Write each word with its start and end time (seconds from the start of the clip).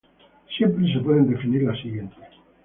Siempre 0.57 0.91
se 0.91 0.99
pueden 0.99 1.29
definir 1.29 1.61
las 1.61 1.79
siguientes. 1.79 2.17